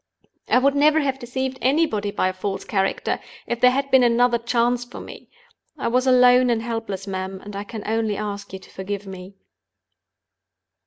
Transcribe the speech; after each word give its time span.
I 0.47 0.57
would 0.57 0.73
never 0.73 1.01
have 1.01 1.19
deceived 1.19 1.59
anybody 1.61 2.09
by 2.09 2.27
a 2.29 2.33
false 2.33 2.65
character, 2.65 3.19
if 3.45 3.59
there 3.59 3.69
had 3.69 3.91
been 3.91 4.01
another 4.01 4.39
chance 4.39 4.83
for 4.83 4.99
me. 4.99 5.29
I 5.77 5.89
was 5.89 6.07
alone 6.07 6.49
and 6.49 6.63
helpless, 6.63 7.05
ma'am; 7.05 7.39
and 7.45 7.55
I 7.55 7.63
can 7.63 7.83
only 7.85 8.17
ask 8.17 8.51
you 8.51 8.57
to 8.57 8.69
forgive 8.71 9.05
me." 9.05 9.35